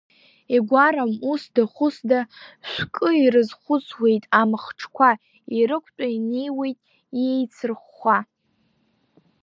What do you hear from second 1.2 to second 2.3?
усда-ҳәысда,